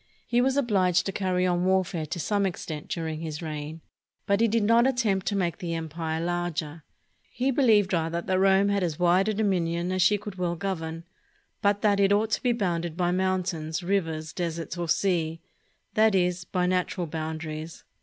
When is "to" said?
1.05-1.11, 2.07-2.19, 5.27-5.35, 12.31-12.41